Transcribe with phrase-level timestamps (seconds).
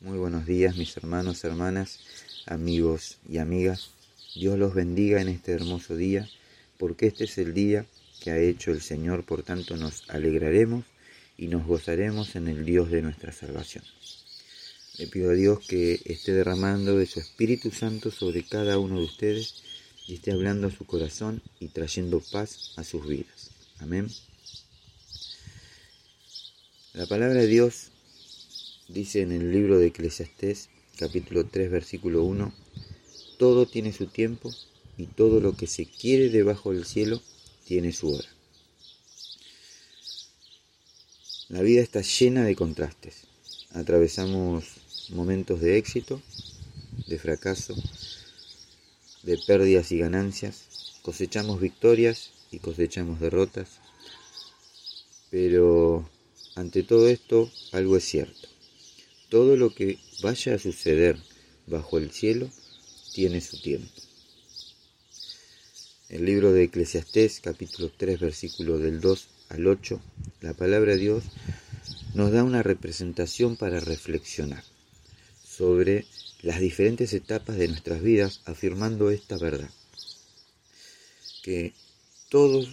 [0.00, 1.98] Muy buenos días mis hermanos, hermanas,
[2.46, 3.90] amigos y amigas.
[4.36, 6.30] Dios los bendiga en este hermoso día,
[6.78, 7.84] porque este es el día
[8.20, 10.84] que ha hecho el Señor, por tanto nos alegraremos
[11.36, 13.82] y nos gozaremos en el Dios de nuestra salvación.
[14.98, 19.04] Le pido a Dios que esté derramando de su Espíritu Santo sobre cada uno de
[19.04, 19.64] ustedes
[20.06, 23.50] y esté hablando a su corazón y trayendo paz a sus vidas.
[23.80, 24.06] Amén.
[26.92, 27.90] La palabra de Dios
[28.88, 32.52] dice en el libro de Eclesiastés, capítulo 3, versículo 1,
[33.38, 34.50] todo tiene su tiempo
[34.96, 37.22] y todo lo que se quiere debajo del cielo
[37.64, 38.28] tiene su hora.
[41.48, 43.24] La vida está llena de contrastes.
[43.72, 44.64] Atravesamos
[45.10, 46.20] momentos de éxito,
[47.06, 47.74] de fracaso,
[49.22, 50.98] de pérdidas y ganancias.
[51.02, 53.80] Cosechamos victorias y cosechamos derrotas.
[55.30, 56.08] Pero
[56.54, 58.48] ante todo esto, algo es cierto.
[59.28, 61.18] Todo lo que vaya a suceder
[61.66, 62.48] bajo el cielo
[63.12, 63.88] tiene su tiempo.
[66.08, 70.00] El libro de Eclesiastés, capítulo 3, versículo del 2 al 8,
[70.40, 71.24] la palabra de Dios
[72.14, 74.64] nos da una representación para reflexionar
[75.46, 76.06] sobre
[76.42, 79.70] las diferentes etapas de nuestras vidas, afirmando esta verdad,
[81.42, 81.74] que
[82.30, 82.64] todo,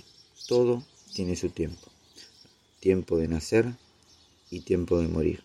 [0.47, 1.91] todo tiene su tiempo
[2.85, 3.73] tiempo de nacer
[4.51, 5.41] y tiempo de morir,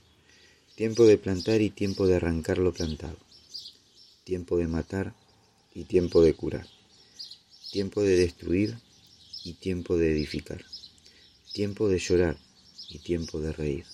[0.81, 3.19] tiempo de plantar y tiempo de arrancar lo plantado,
[4.25, 5.13] tiempo de matar
[5.75, 6.67] y tiempo de curar,
[7.71, 8.79] tiempo de destruir
[9.45, 10.65] y tiempo de edificar,
[11.53, 12.39] tiempo de llorar
[12.89, 13.85] y tiempo de reír,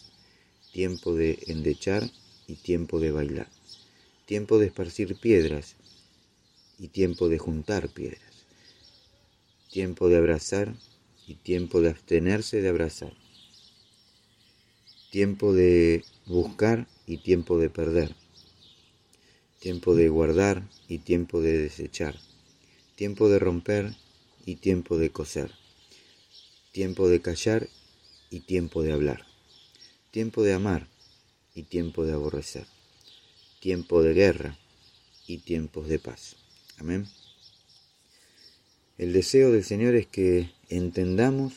[0.72, 2.08] tiempo de endechar
[2.46, 3.48] y tiempo de bailar,
[4.24, 5.74] tiempo de esparcir piedras
[6.78, 8.46] y tiempo de juntar piedras,
[9.72, 10.72] tiempo de abrazar
[11.26, 13.25] y tiempo de abstenerse de abrazar
[15.10, 18.14] tiempo de buscar y tiempo de perder,
[19.60, 22.18] tiempo de guardar y tiempo de desechar,
[22.96, 23.94] tiempo de romper
[24.44, 25.52] y tiempo de coser,
[26.72, 27.68] tiempo de callar
[28.30, 29.26] y tiempo de hablar,
[30.10, 30.88] tiempo de amar
[31.54, 32.66] y tiempo de aborrecer,
[33.60, 34.58] tiempo de guerra
[35.26, 36.36] y tiempos de paz.
[36.78, 37.06] Amén.
[38.98, 41.54] El deseo del Señor es que entendamos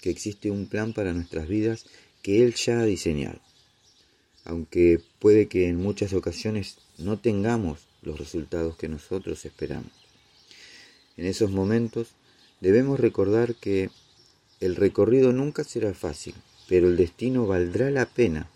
[0.00, 1.86] que existe un plan para nuestras vidas
[2.24, 3.38] que Él ya ha diseñado.
[4.46, 9.92] Aunque puede que en muchas ocasiones no tengamos los resultados que nosotros esperamos.
[11.18, 12.08] En esos momentos
[12.62, 13.90] debemos recordar que
[14.60, 16.34] el recorrido nunca será fácil,
[16.66, 18.48] pero el destino valdrá la pena,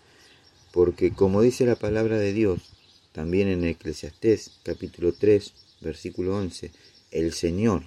[0.71, 2.71] porque como dice la palabra de Dios,
[3.11, 6.71] también en Eclesiastés capítulo 3, versículo 11,
[7.11, 7.83] el Señor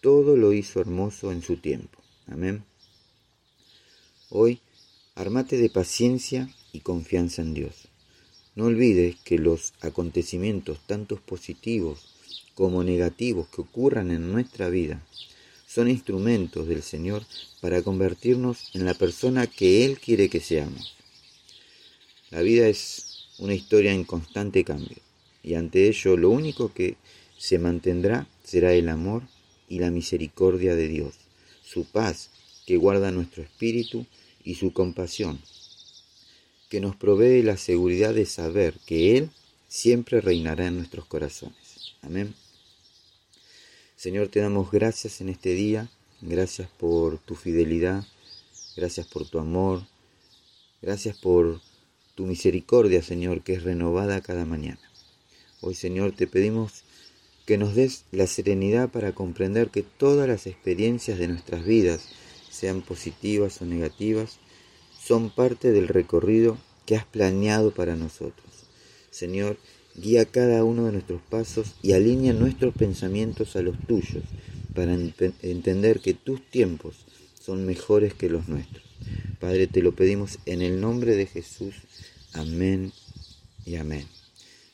[0.00, 1.98] todo lo hizo hermoso en su tiempo.
[2.26, 2.64] Amén.
[4.34, 4.60] Hoy,
[5.14, 7.88] armate de paciencia y confianza en Dios.
[8.54, 12.06] No olvides que los acontecimientos, tanto positivos
[12.54, 15.06] como negativos que ocurran en nuestra vida,
[15.66, 17.26] son instrumentos del Señor
[17.60, 20.96] para convertirnos en la persona que Él quiere que seamos.
[22.30, 24.96] La vida es una historia en constante cambio
[25.42, 26.96] y ante ello lo único que
[27.36, 29.24] se mantendrá será el amor
[29.68, 31.16] y la misericordia de Dios,
[31.62, 32.30] su paz
[32.66, 34.06] que guarda nuestro espíritu
[34.44, 35.40] y su compasión,
[36.68, 39.30] que nos provee la seguridad de saber que Él
[39.68, 41.94] siempre reinará en nuestros corazones.
[42.02, 42.34] Amén.
[43.96, 45.88] Señor, te damos gracias en este día,
[46.20, 48.04] gracias por tu fidelidad,
[48.76, 49.86] gracias por tu amor,
[50.80, 51.60] gracias por
[52.14, 54.80] tu misericordia, Señor, que es renovada cada mañana.
[55.60, 56.82] Hoy, Señor, te pedimos
[57.46, 62.08] que nos des la serenidad para comprender que todas las experiencias de nuestras vidas,
[62.52, 64.38] sean positivas o negativas,
[65.02, 68.46] son parte del recorrido que has planeado para nosotros.
[69.10, 69.56] Señor,
[69.96, 74.22] guía cada uno de nuestros pasos y alinea nuestros pensamientos a los tuyos
[74.74, 77.06] para entender que tus tiempos
[77.40, 78.84] son mejores que los nuestros.
[79.40, 81.74] Padre, te lo pedimos en el nombre de Jesús.
[82.32, 82.92] Amén
[83.64, 84.06] y amén.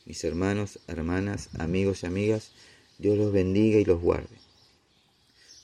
[0.05, 2.51] Mis hermanos, hermanas, amigos y amigas,
[2.97, 4.48] Dios los bendiga y los guarde.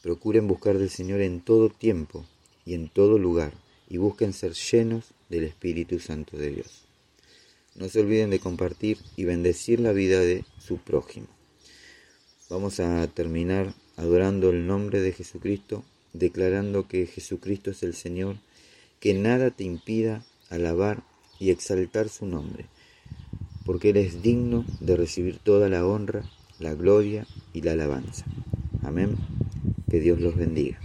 [0.06, 2.28] Procuren buscar del Señor en todo tiempo
[2.63, 3.54] y en todo lugar
[3.90, 6.84] y busquen ser llenos del Espíritu Santo de Dios.
[7.74, 11.25] No se olviden de compartir y bendecir la vida de su prójimo.
[12.52, 18.36] Vamos a terminar adorando el nombre de Jesucristo, declarando que Jesucristo es el Señor,
[19.00, 21.01] que nada te impida alabar
[21.40, 22.68] y exaltar su nombre,
[23.66, 26.30] porque Él es digno de recibir toda la honra,
[26.60, 28.24] la gloria y la alabanza.
[28.84, 29.35] Amén.
[29.95, 30.77] Que Dios los bendiga.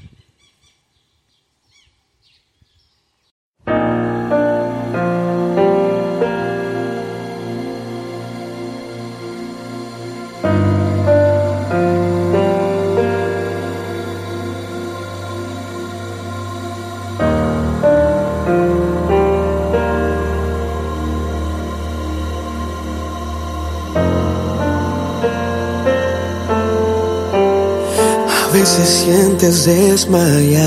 [28.80, 30.64] Te sientes desmayar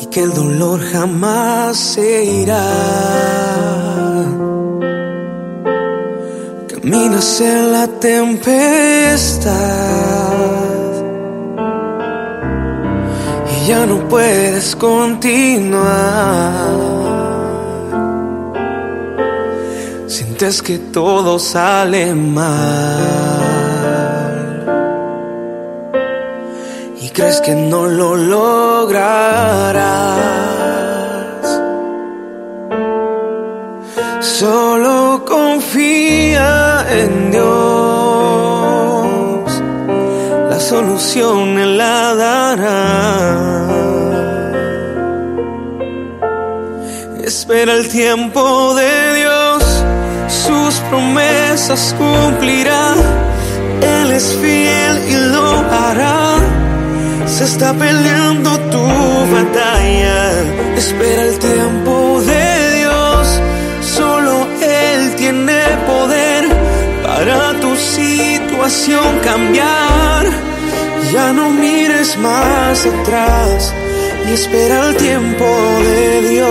[0.00, 2.64] y que el dolor jamás se irá.
[6.68, 9.50] Caminas en la tempestad
[13.52, 15.90] y ya no puedes continuar.
[20.06, 23.49] Sientes que todo sale mal
[27.38, 29.06] que no lo lograrás.
[34.20, 37.46] Solo confía en Dios,
[40.50, 43.68] la solución Él la dará.
[47.22, 49.84] Espera el tiempo de Dios
[50.30, 52.94] sus promesas cumplirá.
[53.82, 56.09] Él es fiel y lo hará.
[57.40, 58.86] Se está peleando tu
[59.32, 60.18] batalla.
[60.76, 63.40] Espera el tiempo de Dios.
[63.80, 66.44] Solo Él tiene poder
[67.02, 70.26] para tu situación cambiar.
[71.14, 73.72] Ya no mires más atrás
[74.28, 75.46] y espera el tiempo
[75.88, 76.50] de Dios.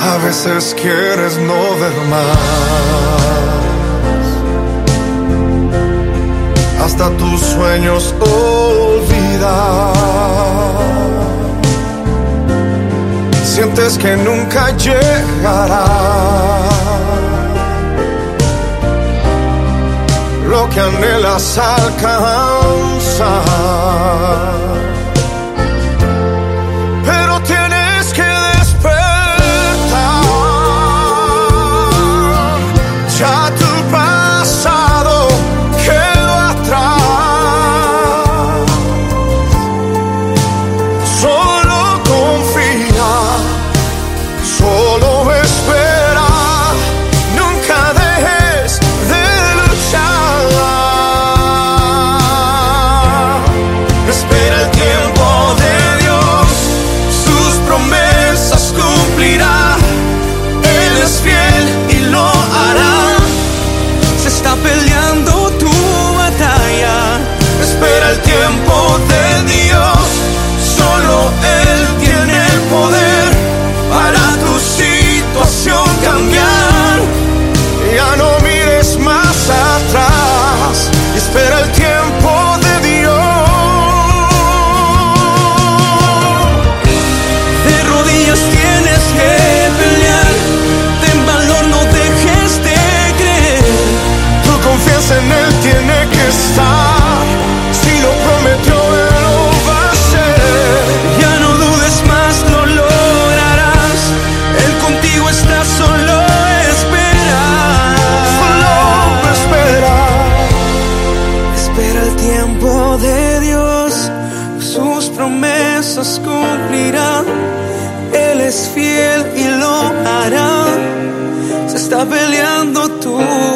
[0.00, 3.73] A veces quieres no ver más.
[6.96, 9.94] Hasta tus sueños olvidar.
[13.42, 15.86] Sientes que nunca llegará.
[20.48, 23.34] Lo que anhelas alcanzar.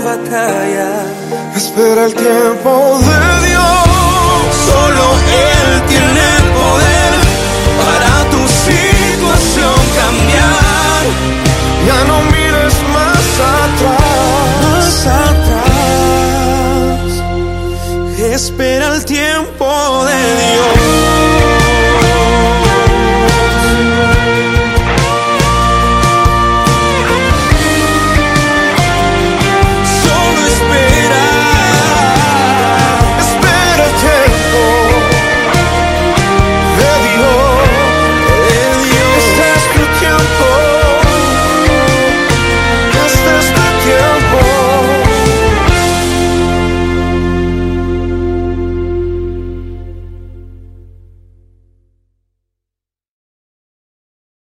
[0.09, 0.91] Batalla.
[1.57, 2.73] Espera el tiempo
[3.09, 3.85] de Dios.
[4.71, 5.05] Solo
[5.53, 7.13] Él tiene el poder
[7.83, 11.03] para tu situación cambiar.
[11.89, 13.27] Ya no mires más
[13.61, 14.49] atrás.
[14.67, 14.97] Más
[15.29, 17.11] atrás.
[18.37, 19.69] Espera el tiempo
[20.11, 21.38] de Dios.